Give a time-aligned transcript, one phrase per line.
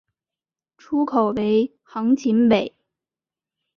[0.79, 2.73] 出口为横琴北。